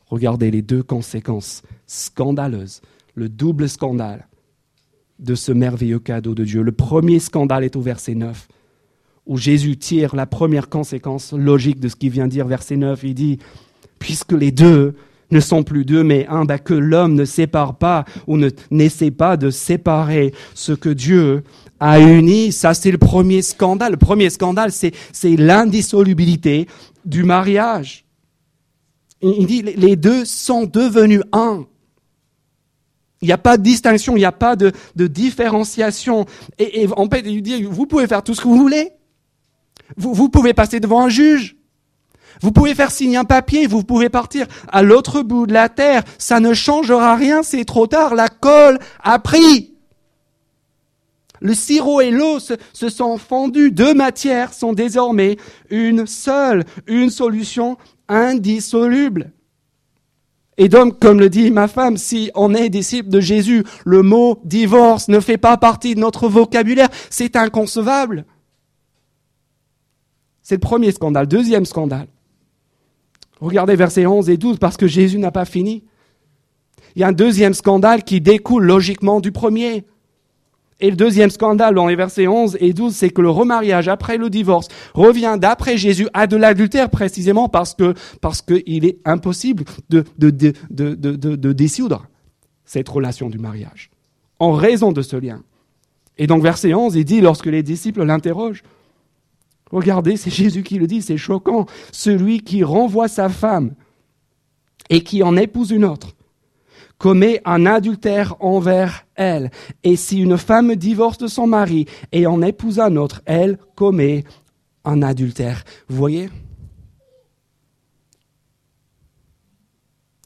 [0.07, 2.83] Regardez les deux conséquences scandaleuses,
[3.15, 4.29] le double scandale
[5.19, 6.63] de ce merveilleux cadeau de Dieu.
[6.63, 8.49] Le premier scandale est au verset 9,
[9.27, 13.03] où Jésus tire la première conséquence logique de ce qu'il vient dire, verset 9.
[13.05, 13.39] Il dit,
[13.99, 14.95] puisque les deux
[15.31, 19.11] ne sont plus deux, mais un, bah, que l'homme ne sépare pas ou ne n'essaie
[19.11, 21.43] pas de séparer ce que Dieu
[21.79, 22.53] a uni.
[22.53, 23.93] Ça, c'est le premier scandale.
[23.93, 26.67] Le premier scandale, c'est, c'est l'indissolubilité
[27.05, 28.05] du mariage.
[29.23, 31.67] Il dit, les deux sont devenus un.
[33.23, 36.25] Il n'y a pas de distinction, il n'y a pas de, différenciation.
[36.59, 38.93] Et, en fait, il dit, vous pouvez faire tout ce que vous voulez.
[39.97, 41.57] Vous, vous pouvez passer devant un juge.
[42.43, 46.03] Vous pouvez faire signer un papier, vous pouvez partir à l'autre bout de la terre.
[46.19, 48.15] Ça ne changera rien, c'est trop tard.
[48.15, 49.75] La colle a pris.
[51.41, 53.73] Le sirop et l'eau se, sont fondus.
[53.73, 55.37] Deux matières sont désormais
[55.71, 59.33] une seule, une solution indissoluble.
[60.59, 64.41] Et donc, comme le dit ma femme, si on est disciple de Jésus, le mot
[64.45, 66.89] divorce ne fait pas partie de notre vocabulaire.
[67.09, 68.27] C'est inconcevable.
[70.43, 71.27] C'est le premier scandale.
[71.27, 72.09] Deuxième scandale.
[73.41, 75.85] Regardez versets 11 et 12 parce que Jésus n'a pas fini.
[76.95, 79.85] Il y a un deuxième scandale qui découle logiquement du premier.
[80.81, 84.17] Et le deuxième scandale dans les versets 11 et 12, c'est que le remariage après
[84.17, 90.55] le divorce revient d'après Jésus à de l'adultère précisément parce qu'il est impossible de, de,
[90.71, 92.07] de dissoudre
[92.65, 93.91] cette relation du mariage
[94.41, 95.43] en raison de ce lien.
[96.19, 98.63] Et donc verset 11, il dit lorsque les disciples l'interrogent,
[99.71, 103.75] regardez, c'est Jésus qui le dit, c'est choquant, celui qui renvoie sa femme
[104.89, 106.15] et qui en épouse une autre
[107.01, 109.51] commet un adultère envers elle.
[109.83, 114.25] Et si une femme divorce de son mari et en épouse un autre, elle commet
[114.85, 115.65] un adultère.
[115.89, 116.29] Vous voyez?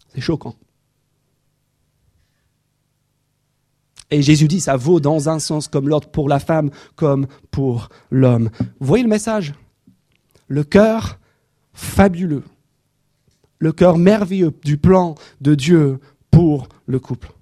[0.08, 0.56] C'est choquant.
[4.14, 7.88] Et Jésus dit, ça vaut dans un sens comme l'autre, pour la femme comme pour
[8.12, 8.48] l'homme.
[8.78, 9.54] Voyez le message?
[10.46, 11.18] Le cœur
[11.72, 12.44] fabuleux,
[13.58, 15.98] le cœur merveilleux du plan de Dieu
[16.30, 17.32] pour le couple.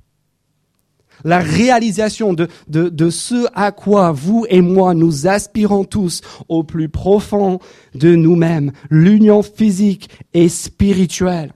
[1.24, 6.88] La réalisation de, de, ce à quoi vous et moi nous aspirons tous au plus
[6.88, 7.58] profond
[7.94, 11.52] de nous-mêmes, l'union physique et spirituelle.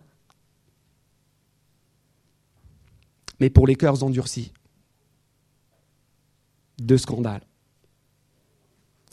[3.41, 4.53] Mais pour les cœurs endurcis,
[6.79, 7.47] deux scandales.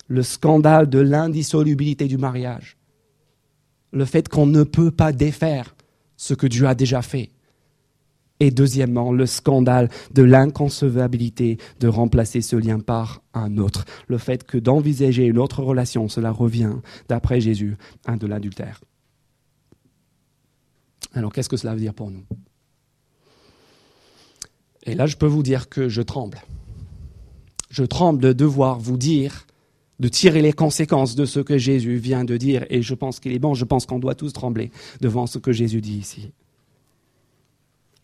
[0.08, 2.78] Le scandale de l'indissolubilité du mariage.
[3.92, 5.76] Le fait qu'on ne peut pas défaire
[6.18, 7.32] ce que Dieu a déjà fait.
[8.40, 13.86] Et deuxièmement, le scandale de l'inconcevabilité de remplacer ce lien par un autre.
[14.08, 16.74] Le fait que d'envisager une autre relation, cela revient,
[17.08, 18.82] d'après Jésus, à de l'adultère.
[21.14, 22.26] Alors qu'est-ce que cela veut dire pour nous?
[24.86, 26.40] Et là, je peux vous dire que je tremble.
[27.74, 29.48] Je tremble de devoir vous dire,
[30.00, 32.66] de tirer les conséquences de ce que Jésus vient de dire.
[32.70, 35.52] Et je pense qu'il est bon, je pense qu'on doit tous trembler devant ce que
[35.52, 36.32] Jésus dit ici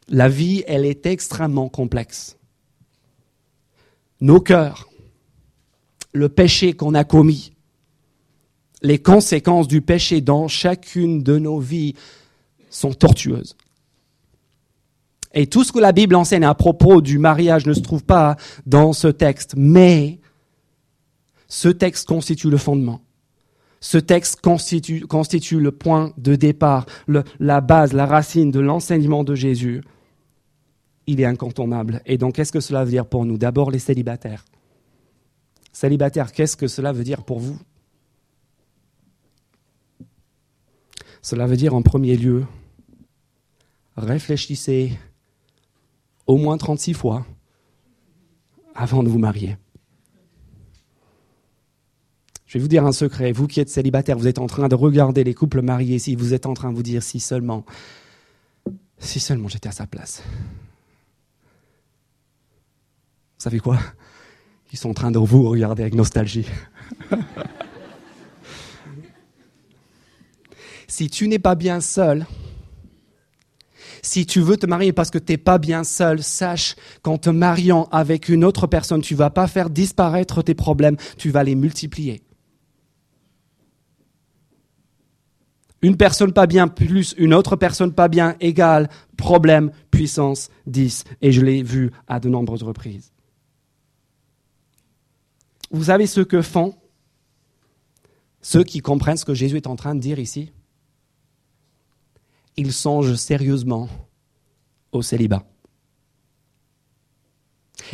[0.10, 2.38] la vie, elle est extrêmement complexe.
[4.22, 4.90] Nos cœurs,
[6.12, 7.54] le péché qu'on a commis,
[8.82, 11.96] Les conséquences du péché dans chacune de nos vies
[12.70, 13.58] sont tortueuses.
[15.34, 18.36] Et tout ce que la Bible enseigne à propos du mariage ne se trouve pas
[18.66, 20.20] dans ce texte, mais
[21.48, 23.02] ce texte constitue le fondement.
[23.80, 26.86] Ce texte constitue, constitue le point de départ,
[27.40, 29.84] la base, la racine de l'enseignement de Jésus.
[31.08, 32.02] Il est incontournable.
[32.06, 33.38] Et donc, qu'est-ce que cela veut dire pour nous?
[33.38, 34.46] D'abord, les célibataires.
[35.72, 37.58] Célibataires, qu'est-ce que cela veut dire pour vous?
[41.22, 42.46] Cela veut dire en premier lieu,
[43.96, 44.98] réfléchissez
[46.30, 47.26] au moins 36 fois
[48.76, 49.58] avant de vous marier.
[52.46, 53.32] Je vais vous dire un secret.
[53.32, 56.36] Vous qui êtes célibataire, vous êtes en train de regarder les couples mariés si vous
[56.36, 57.66] êtes en train de vous dire si seulement,
[59.00, 60.22] si seulement j'étais à sa place.
[63.38, 63.80] Vous savez quoi?
[64.72, 66.46] Ils sont en train de vous regarder avec nostalgie.
[70.88, 72.28] si tu n'es pas bien seul,
[74.02, 77.30] si tu veux te marier parce que tu n'es pas bien seul, sache qu'en te
[77.30, 81.56] mariant avec une autre personne, tu vas pas faire disparaître tes problèmes, tu vas les
[81.56, 82.22] multiplier.
[85.82, 91.06] Une personne pas bien plus une autre personne pas bien égale problème puissance 10.
[91.22, 93.14] Et je l'ai vu à de nombreuses reprises.
[95.72, 96.76] Vous savez ce que font
[98.42, 100.52] ceux qui comprennent ce que Jésus est en train de dire ici?
[102.60, 103.88] Ils songent sérieusement
[104.92, 105.46] au célibat.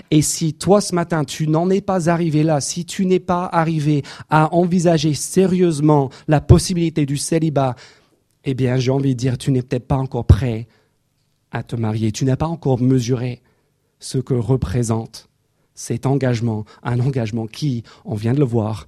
[0.10, 3.46] Et si toi ce matin tu n'en es pas arrivé là, si tu n'es pas
[3.46, 7.76] arrivé à envisager sérieusement la possibilité du célibat,
[8.44, 10.68] eh bien j'ai envie de dire tu n'es peut-être pas encore prêt
[11.52, 13.44] à te marier, tu n'as pas encore mesuré
[14.00, 15.30] ce que représente
[15.76, 18.88] cet engagement, un engagement qui, on vient de le voir,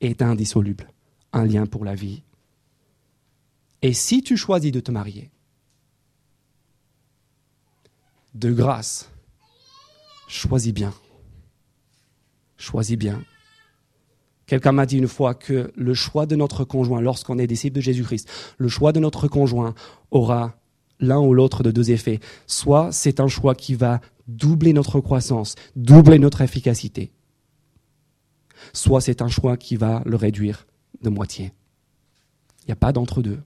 [0.00, 0.86] est indissoluble,
[1.32, 2.22] un lien pour la vie.
[3.82, 5.30] Et si tu choisis de te marier,
[8.34, 9.10] de grâce,
[10.26, 10.92] choisis bien.
[12.56, 13.22] Choisis bien.
[14.46, 17.80] Quelqu'un m'a dit une fois que le choix de notre conjoint, lorsqu'on est disciple de
[17.82, 19.74] Jésus-Christ, le choix de notre conjoint
[20.10, 20.58] aura
[21.00, 22.18] l'un ou l'autre de deux effets.
[22.46, 27.12] Soit c'est un choix qui va doubler notre croissance, doubler notre efficacité.
[28.72, 30.66] Soit c'est un choix qui va le réduire
[31.02, 31.52] de moitié.
[32.62, 33.40] Il n'y a pas d'entre-deux.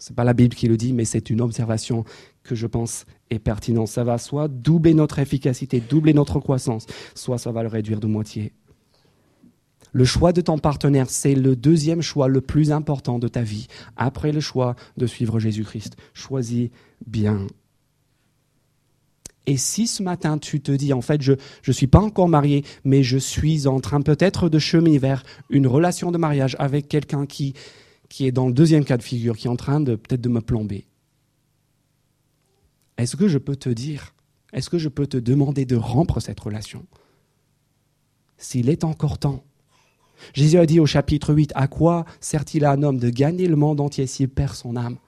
[0.00, 2.04] Ce n'est pas la Bible qui le dit, mais c'est une observation
[2.42, 3.88] que je pense est pertinente.
[3.88, 8.06] Ça va soit doubler notre efficacité, doubler notre croissance, soit ça va le réduire de
[8.06, 8.52] moitié.
[9.92, 13.66] Le choix de ton partenaire, c'est le deuxième choix le plus important de ta vie,
[13.96, 15.96] après le choix de suivre Jésus-Christ.
[16.14, 16.70] Choisis
[17.06, 17.46] bien.
[19.46, 21.32] Et si ce matin tu te dis, en fait, je
[21.66, 25.66] ne suis pas encore marié, mais je suis en train peut-être de cheminer vers une
[25.66, 27.54] relation de mariage avec quelqu'un qui,
[28.10, 30.28] qui est dans le deuxième cas de figure, qui est en train de peut-être de
[30.28, 30.86] me plomber.
[32.98, 34.14] Est-ce que je peux te dire,
[34.52, 36.84] est-ce que je peux te demander de rompre cette relation?
[38.36, 39.44] S'il est encore temps.
[40.34, 43.56] Jésus a dit au chapitre 8, à quoi sert-il à un homme de gagner le
[43.56, 44.98] monde entier s'il perd son âme?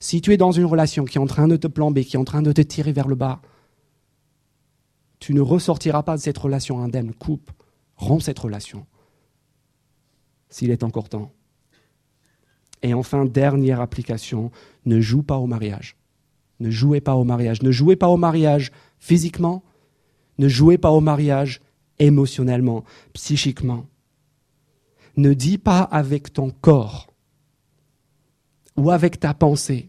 [0.00, 2.18] Si tu es dans une relation qui est en train de te plomber, qui est
[2.18, 3.40] en train de te tirer vers le bas,
[5.18, 7.14] tu ne ressortiras pas de cette relation indemne.
[7.14, 7.50] Coupe,
[7.96, 8.86] romps cette relation.
[10.48, 11.35] S'il est encore temps.
[12.86, 14.52] Et enfin, dernière application,
[14.84, 15.96] ne joue pas au mariage.
[16.60, 17.60] Ne jouez pas au mariage.
[17.62, 18.70] Ne jouez pas au mariage
[19.00, 19.64] physiquement.
[20.38, 21.60] Ne jouez pas au mariage
[21.98, 23.86] émotionnellement, psychiquement.
[25.16, 27.12] Ne dis pas avec ton corps
[28.76, 29.88] ou avec ta pensée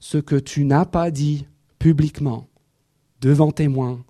[0.00, 1.46] ce que tu n'as pas dit
[1.78, 2.48] publiquement
[3.20, 4.02] devant témoins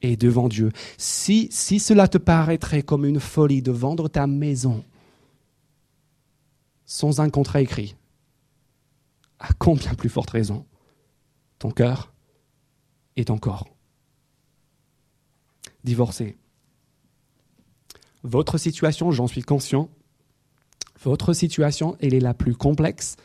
[0.00, 0.70] et devant Dieu.
[0.96, 4.82] Si, si cela te paraîtrait comme une folie de vendre ta maison
[6.86, 7.96] sans un contrat écrit,
[9.38, 10.64] à combien plus forte raison
[11.58, 12.12] ton cœur
[13.16, 13.68] et ton corps?
[15.84, 16.36] Divorcé.
[18.22, 19.90] Votre situation, j'en suis conscient,
[21.02, 23.16] votre situation, elle est la plus complexe,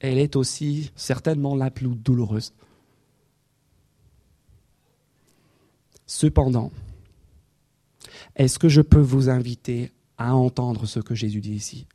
[0.00, 2.54] elle est aussi certainement la plus douloureuse.
[6.06, 6.72] Cependant,
[8.34, 11.86] est-ce que je peux vous inviter à entendre ce que Jésus dit ici,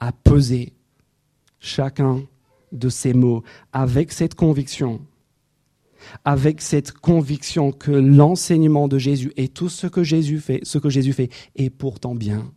[0.00, 0.72] à peser
[1.60, 2.22] chacun
[2.72, 5.00] de ces mots avec cette conviction,
[6.24, 10.88] avec cette conviction que l'enseignement de Jésus et tout ce que Jésus fait, ce que
[10.88, 11.14] Jésus
[11.54, 12.50] est pourtant bien.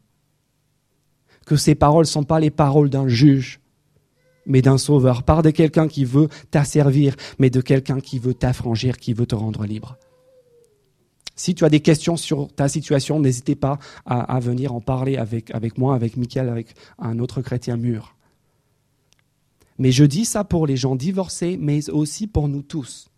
[1.46, 3.60] Que ces paroles ne sont pas les paroles d'un juge,
[4.46, 8.98] mais d'un sauveur, pas de quelqu'un qui veut t'asservir, mais de quelqu'un qui veut t'affranchir,
[8.98, 9.98] qui veut te rendre libre.
[11.36, 15.50] Si tu as des questions sur ta situation, n'hésitez pas à, venir en parler avec,
[15.52, 18.16] avec moi, avec Michael, avec un autre chrétien mûr.
[19.80, 23.10] Mais je dis ça pour les gens divorcés, mais aussi pour nous tous.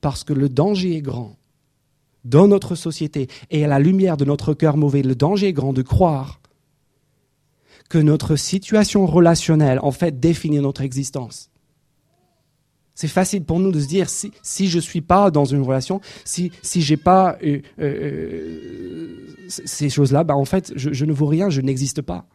[0.00, 1.36] Parce que le danger est grand
[2.24, 5.74] dans notre société et à la lumière de notre cœur mauvais, le danger est grand
[5.74, 6.40] de croire
[7.90, 11.50] que notre situation relationnelle, en fait, définit notre existence.
[12.94, 16.00] C'est facile pour nous de se dire si, si je suis pas dans une relation,
[16.24, 21.12] si, si je n'ai pas euh, euh, ces choses-là, bah en fait, je, je ne
[21.12, 22.26] vaux rien, je n'existe pas.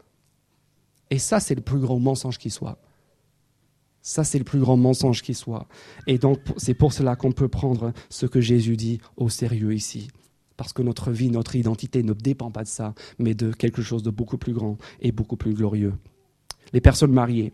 [1.10, 2.78] Et ça, c'est le plus grand mensonge qui soit.
[4.02, 5.68] Ça, c'est le plus grand mensonge qui soit.
[6.08, 10.08] Et donc, c'est pour cela qu'on peut prendre ce que Jésus dit au sérieux ici.
[10.58, 14.04] Parce que notre vie, notre identité ne dépend pas de ça, mais de quelque chose
[14.04, 15.94] de beaucoup plus grand et beaucoup plus glorieux.
[16.74, 17.54] Les personnes mariées,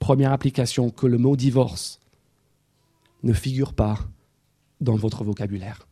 [0.00, 2.00] Première application, que le mot divorce
[3.22, 3.98] ne figure pas
[4.80, 5.86] dans votre vocabulaire.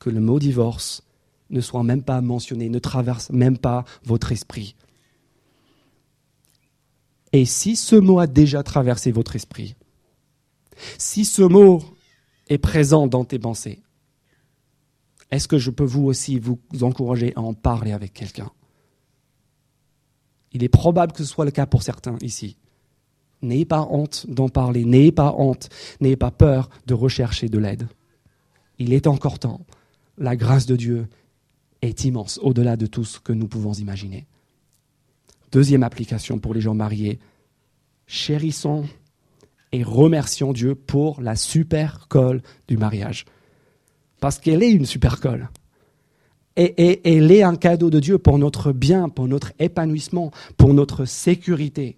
[0.00, 1.04] Que le mot divorce
[1.50, 4.74] ne soit même pas mentionné, ne traverse même pas votre esprit.
[7.32, 9.76] Et si ce mot a déjà traversé votre esprit,
[10.96, 11.82] si ce mot
[12.48, 13.82] est présent dans tes pensées,
[15.30, 18.50] est-ce que je peux vous aussi vous encourager à en parler avec quelqu'un?
[20.52, 22.56] Il est probable que ce soit le cas pour certains ici.
[23.42, 25.68] N'ayez pas honte d'en parler, n'ayez pas honte,
[26.00, 27.88] n'ayez pas peur de rechercher de l'aide.
[28.78, 29.60] Il est encore temps.
[30.16, 31.06] La grâce de Dieu
[31.82, 34.26] est immense, au-delà de tout ce que nous pouvons imaginer.
[35.52, 37.20] Deuxième application pour les gens mariés,
[38.06, 38.84] chérissons
[39.72, 43.24] et remercions Dieu pour la super colle du mariage.
[44.20, 45.48] Parce qu'elle est une super colle.
[46.56, 50.74] Et, et, elle est un cadeau de Dieu pour notre bien, pour notre épanouissement, pour
[50.74, 51.97] notre sécurité.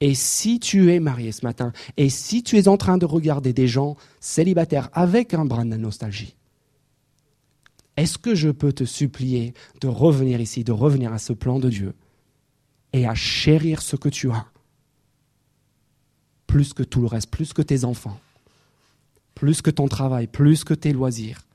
[0.00, 3.52] Et si tu es marié ce matin, et si tu es en train de regarder
[3.52, 6.36] des gens célibataires avec un brin de nostalgie,
[7.96, 11.68] est-ce que je peux te supplier de revenir ici, de revenir à ce plan de
[11.68, 11.94] Dieu
[12.92, 14.46] et à chérir ce que tu as
[16.46, 18.18] plus que tout le reste, plus que tes enfants,
[19.34, 21.46] plus que ton travail, plus que tes loisirs,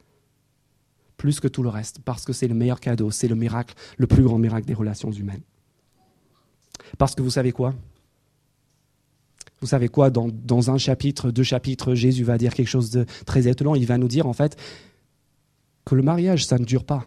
[1.18, 4.08] plus que tout le reste, parce que c'est le meilleur cadeau, c'est le miracle, le
[4.08, 5.42] plus grand miracle des relations humaines?
[6.98, 7.74] Parce que vous savez quoi?
[9.64, 13.48] Vous savez quoi, dans, un chapitre, deux chapitres, Jésus va dire quelque chose de très
[13.48, 13.76] étonnant.
[13.76, 14.58] Il va nous dire en fait
[15.86, 17.06] que le mariage, ça ne dure pas.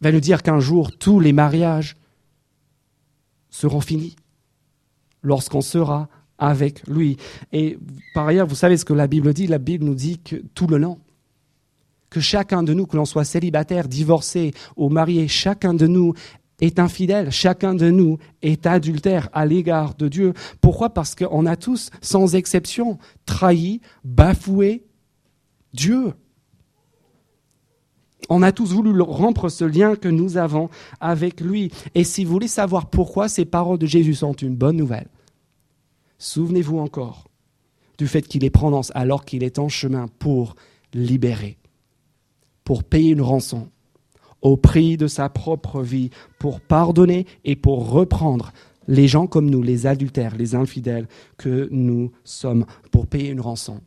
[0.00, 1.96] Il va nous dire qu'un jour, tous les mariages
[3.50, 4.14] seront finis
[5.24, 7.16] lorsqu'on sera avec lui.
[7.50, 7.78] Et
[8.14, 9.48] par ailleurs, vous savez ce que la Bible dit?
[9.48, 11.00] La Bible nous dit que tout le long,
[12.10, 16.14] que chacun de nous, que l'on soit célibataire, divorcé ou marié, chacun de nous
[16.60, 20.32] est infidèle, chacun de nous est adultère à l'égard de Dieu.
[20.60, 20.90] Pourquoi?
[20.90, 24.84] Parce qu'on a tous, sans exception, trahi, bafoué
[25.74, 26.12] Dieu.
[28.28, 31.72] On a tous voulu rompre ce lien que nous avons avec lui.
[31.94, 35.08] Et si vous voulez savoir pourquoi ces paroles de Jésus sont une bonne nouvelle,
[36.18, 37.28] souvenez-vous encore
[37.98, 40.54] du fait qu'il est prononce alors qu'il est en chemin pour
[40.94, 41.58] libérer,
[42.64, 43.68] pour payer une rançon,
[44.42, 48.52] au prix de sa propre vie pour pardonner et pour reprendre
[48.88, 53.80] les gens comme nous, les adultères, les infidèles que nous sommes, pour payer une rançon,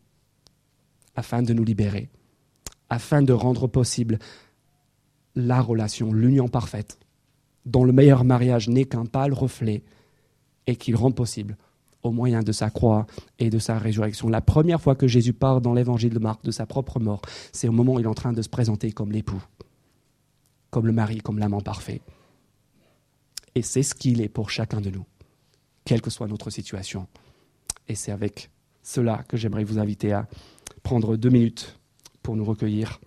[1.16, 2.10] afin de nous libérer,
[2.90, 4.20] afin de rendre possible
[5.36, 6.98] la relation, l'union parfaite,
[7.66, 9.84] dont le meilleur mariage n'est qu'un pâle reflet
[10.66, 11.58] et qu'il rend possible
[12.04, 13.08] au moyen de sa croix
[13.40, 14.30] et de sa résurrection.
[14.30, 17.68] La première fois que Jésus parle dans l'évangile de Marc de sa propre mort, c'est
[17.68, 19.44] au moment où il est en train de se présenter comme l'époux
[20.76, 22.02] comme le mari, comme l'amant parfait.
[23.56, 25.06] Et c'est ce qu'il est pour chacun de nous,
[25.86, 27.08] quelle que soit notre situation.
[27.88, 28.50] Et c'est avec
[28.84, 30.28] cela que j'aimerais vous inviter à
[30.84, 31.80] prendre deux minutes
[32.22, 33.00] pour nous recueillir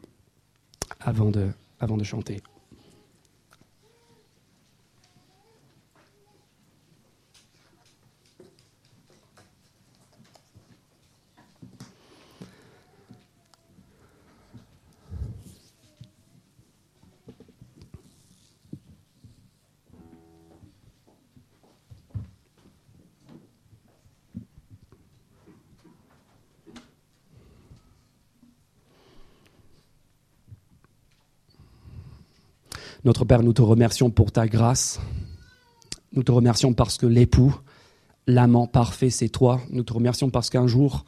[0.98, 2.40] avant de, avant de chanter.
[33.04, 35.00] Notre Père, nous te remercions pour ta grâce.
[36.12, 37.54] Nous te remercions parce que l'époux,
[38.26, 39.60] l'amant parfait, c'est toi.
[39.70, 41.04] Nous te remercions parce qu'un jour,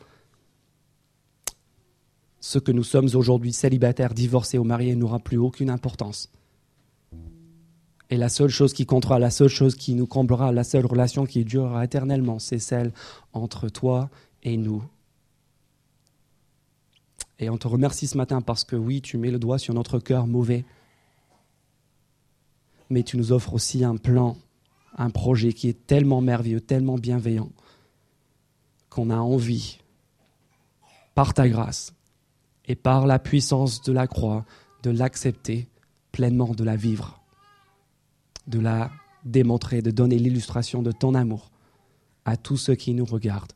[2.40, 6.30] ce que nous sommes aujourd'hui, célibataires, divorcés ou mariés, n'aura plus aucune importance.
[8.08, 11.26] Et la seule chose qui comptera, la seule chose qui nous comblera, la seule relation
[11.26, 12.92] qui durera éternellement, c'est celle
[13.32, 14.10] entre toi
[14.42, 14.82] et nous.
[17.38, 19.98] Et on te remercie ce matin parce que oui, tu mets le doigt sur notre
[19.98, 20.64] cœur mauvais.
[22.90, 24.36] Mais tu nous offres aussi un plan,
[24.96, 27.50] un projet qui est tellement merveilleux, tellement bienveillant,
[28.88, 29.78] qu'on a envie,
[31.14, 31.94] par ta grâce
[32.66, 34.44] et par la puissance de la croix,
[34.82, 35.68] de l'accepter
[36.12, 37.20] pleinement, de la vivre,
[38.46, 38.90] de la
[39.24, 41.50] démontrer, de donner l'illustration de ton amour
[42.24, 43.52] à tous ceux qui nous regardent,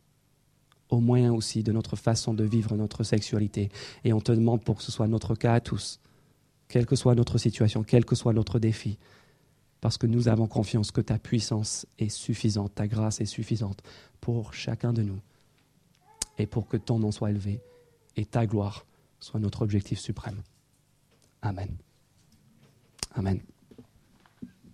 [0.89, 3.70] au moyen aussi de notre façon de vivre notre sexualité.
[4.05, 6.01] Et on te demande pour que ce soit notre cas à tous,
[6.68, 8.99] quelle que soit notre situation, quel que soit notre défi,
[9.85, 13.82] parce que nous avons confiance que ta puissance est suffisante, ta grâce est suffisante
[14.22, 15.20] pour chacun de nous,
[16.39, 17.61] et pour que ton nom soit élevé
[18.16, 18.87] et ta gloire
[19.20, 20.41] soit notre objectif suprême.
[21.43, 21.76] Amen.
[23.14, 23.43] Amen.